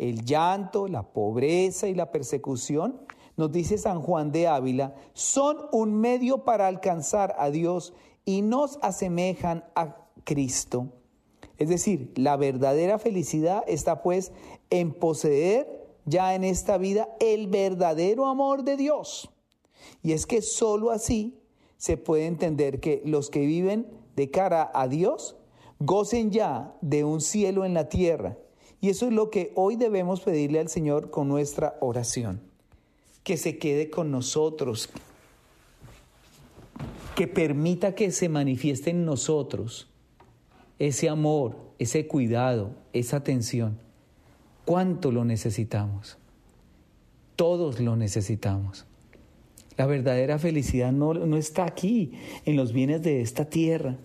el 0.00 0.24
llanto, 0.24 0.88
la 0.88 1.02
pobreza 1.02 1.86
y 1.86 1.94
la 1.94 2.10
persecución, 2.10 3.02
nos 3.36 3.52
dice 3.52 3.76
San 3.76 4.00
Juan 4.00 4.32
de 4.32 4.48
Ávila, 4.48 4.94
son 5.12 5.58
un 5.72 5.92
medio 5.92 6.38
para 6.44 6.66
alcanzar 6.66 7.36
a 7.38 7.50
Dios 7.50 7.92
y 8.24 8.40
nos 8.40 8.78
asemejan 8.80 9.62
a 9.74 10.06
Cristo. 10.24 10.86
Es 11.60 11.68
decir, 11.68 12.10
la 12.16 12.36
verdadera 12.36 12.98
felicidad 12.98 13.62
está 13.68 14.02
pues 14.02 14.32
en 14.70 14.92
poseer 14.92 15.68
ya 16.06 16.34
en 16.34 16.42
esta 16.42 16.76
vida 16.76 17.08
el 17.20 17.46
verdadero 17.46 18.26
amor 18.26 18.64
de 18.64 18.76
Dios. 18.76 19.30
Y 20.02 20.10
es 20.10 20.26
que 20.26 20.42
sólo 20.42 20.90
así 20.90 21.38
se 21.76 21.96
puede 21.96 22.26
entender 22.26 22.80
que 22.80 23.02
los 23.04 23.30
que 23.30 23.46
viven 23.46 23.86
de 24.16 24.30
cara 24.32 24.72
a 24.74 24.88
Dios 24.88 25.36
gocen 25.78 26.32
ya 26.32 26.74
de 26.80 27.04
un 27.04 27.20
cielo 27.20 27.64
en 27.64 27.74
la 27.74 27.88
tierra 27.88 28.36
y 28.80 28.88
eso 28.88 29.06
es 29.06 29.12
lo 29.12 29.30
que 29.30 29.52
hoy 29.56 29.76
debemos 29.76 30.20
pedirle 30.20 30.58
al 30.58 30.68
Señor 30.68 31.10
con 31.10 31.28
nuestra 31.28 31.76
oración. 31.80 32.40
Que 33.22 33.36
se 33.36 33.58
quede 33.58 33.90
con 33.90 34.10
nosotros, 34.10 34.88
que 37.14 37.26
permita 37.26 37.94
que 37.94 38.10
se 38.10 38.30
manifieste 38.30 38.90
en 38.90 39.04
nosotros 39.04 39.89
ese 40.80 41.08
amor, 41.08 41.56
ese 41.78 42.08
cuidado, 42.08 42.72
esa 42.92 43.18
atención. 43.18 43.78
¿Cuánto 44.64 45.12
lo 45.12 45.24
necesitamos? 45.24 46.18
Todos 47.36 47.78
lo 47.78 47.94
necesitamos. 47.94 48.86
La 49.76 49.86
verdadera 49.86 50.38
felicidad 50.38 50.90
no, 50.90 51.14
no 51.14 51.36
está 51.36 51.64
aquí, 51.64 52.12
en 52.44 52.56
los 52.56 52.72
bienes 52.72 53.02
de 53.02 53.20
esta 53.20 53.44
tierra. 53.44 53.96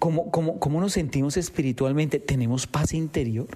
¿Cómo, 0.00 0.30
cómo, 0.30 0.58
¿Cómo 0.58 0.80
nos 0.80 0.94
sentimos 0.94 1.36
espiritualmente? 1.36 2.18
¿Tenemos 2.18 2.66
paz 2.66 2.92
interior? 2.92 3.46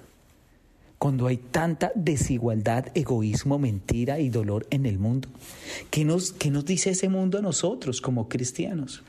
cuando 0.99 1.27
hay 1.27 1.37
tanta 1.37 1.93
desigualdad, 1.95 2.87
egoísmo, 2.93 3.57
mentira 3.57 4.19
y 4.19 4.29
dolor 4.29 4.67
en 4.69 4.85
el 4.85 4.99
mundo? 4.99 5.29
¿Qué 5.89 6.03
nos, 6.03 6.33
qué 6.33 6.51
nos 6.51 6.65
dice 6.65 6.89
ese 6.89 7.07
mundo 7.07 7.39
a 7.39 7.41
nosotros 7.41 8.01
como 8.01 8.27
cristianos? 8.27 9.01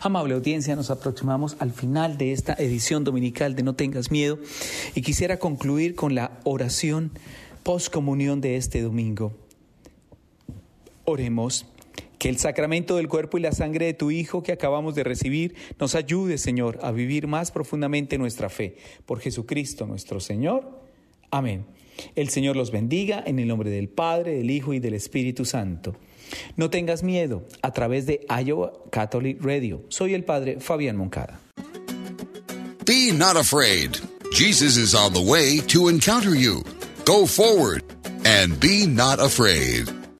Amable 0.00 0.34
audiencia, 0.34 0.76
nos 0.76 0.90
aproximamos 0.90 1.56
al 1.58 1.72
final 1.72 2.18
de 2.18 2.32
esta 2.32 2.54
edición 2.54 3.02
dominical 3.02 3.56
de 3.56 3.64
No 3.64 3.74
tengas 3.74 4.12
miedo 4.12 4.38
y 4.94 5.02
quisiera 5.02 5.40
concluir 5.40 5.96
con 5.96 6.14
la 6.14 6.38
oración 6.44 7.10
post 7.64 7.92
comunión 7.92 8.40
de 8.40 8.56
este 8.56 8.80
domingo. 8.80 9.32
Oremos. 11.04 11.66
Que 12.18 12.28
el 12.28 12.38
sacramento 12.38 12.96
del 12.96 13.08
cuerpo 13.08 13.38
y 13.38 13.40
la 13.40 13.52
sangre 13.52 13.86
de 13.86 13.94
tu 13.94 14.10
Hijo 14.10 14.42
que 14.42 14.50
acabamos 14.50 14.96
de 14.96 15.04
recibir 15.04 15.54
nos 15.78 15.94
ayude, 15.94 16.38
Señor, 16.38 16.78
a 16.82 16.90
vivir 16.90 17.28
más 17.28 17.52
profundamente 17.52 18.18
nuestra 18.18 18.48
fe. 18.48 18.76
Por 19.06 19.20
Jesucristo 19.20 19.86
nuestro 19.86 20.18
Señor. 20.18 20.80
Amén. 21.30 21.66
El 22.14 22.28
Señor 22.28 22.56
los 22.56 22.70
bendiga 22.70 23.22
en 23.24 23.38
el 23.38 23.48
nombre 23.48 23.70
del 23.70 23.88
Padre, 23.88 24.36
del 24.36 24.50
Hijo 24.50 24.74
y 24.74 24.80
del 24.80 24.94
Espíritu 24.94 25.44
Santo. 25.44 25.94
No 26.56 26.70
tengas 26.70 27.02
miedo 27.02 27.42
a 27.62 27.72
través 27.72 28.06
de 28.06 28.26
Iowa 28.28 28.72
Catholic 28.90 29.42
Radio. 29.42 29.82
Soy 29.88 30.14
el 30.14 30.24
Padre 30.24 30.60
Fabián 30.60 30.96
Moncada. 30.96 31.38
Be 32.84 33.12
not 33.12 33.36
afraid. 33.36 33.98
Jesus 34.32 34.76
is 34.76 34.94
on 34.94 35.12
the 35.12 35.22
way 35.22 35.60
to 35.68 35.88
encounter 35.88 36.34
you. 36.34 36.62
Go 37.04 37.26
forward 37.26 37.82
and 38.24 38.58
be 38.58 38.86
not 38.86 39.20
afraid. 39.20 39.97